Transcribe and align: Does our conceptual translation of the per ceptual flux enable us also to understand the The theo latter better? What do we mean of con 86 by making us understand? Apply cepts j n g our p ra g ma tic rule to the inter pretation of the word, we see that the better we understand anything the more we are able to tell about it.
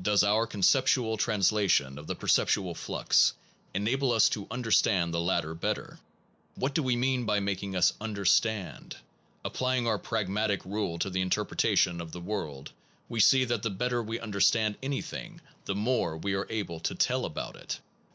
Does 0.00 0.24
our 0.24 0.46
conceptual 0.46 1.18
translation 1.18 1.98
of 1.98 2.06
the 2.06 2.14
per 2.16 2.26
ceptual 2.26 2.74
flux 2.74 3.34
enable 3.74 4.12
us 4.12 4.26
also 4.30 4.46
to 4.46 4.46
understand 4.50 5.12
the 5.12 5.18
The 5.18 5.22
theo 5.22 5.26
latter 5.26 5.54
better? 5.54 6.00
What 6.54 6.74
do 6.74 6.82
we 6.82 6.96
mean 6.96 7.20
of 7.20 7.26
con 7.26 7.34
86 7.36 7.36
by 7.36 7.40
making 7.44 7.76
us 7.76 7.92
understand? 8.00 8.96
Apply 9.44 9.74
cepts 9.76 9.76
j 9.76 9.78
n 9.80 9.84
g 9.84 9.88
our 9.90 9.98
p 9.98 10.08
ra 10.10 10.22
g 10.22 10.28
ma 10.32 10.46
tic 10.46 10.64
rule 10.64 10.98
to 11.00 11.10
the 11.10 11.20
inter 11.20 11.44
pretation 11.44 12.00
of 12.00 12.12
the 12.12 12.20
word, 12.22 12.70
we 13.10 13.20
see 13.20 13.44
that 13.44 13.62
the 13.62 13.68
better 13.68 14.02
we 14.02 14.18
understand 14.18 14.78
anything 14.82 15.42
the 15.66 15.74
more 15.74 16.16
we 16.16 16.32
are 16.32 16.46
able 16.48 16.80
to 16.80 16.94
tell 16.94 17.26
about 17.26 17.54
it. 17.56 17.78